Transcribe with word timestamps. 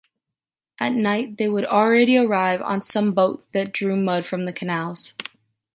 At 0.79 0.93
night 0.93 1.37
they 1.37 1.47
would 1.47 1.63
already 1.65 2.17
arrive 2.17 2.59
on 2.63 2.81
some 2.81 3.11
boat 3.11 3.45
that 3.53 3.71
drew 3.71 3.95
mud 3.95 4.25
from 4.25 4.45
the 4.45 4.51
canals. 4.51 5.13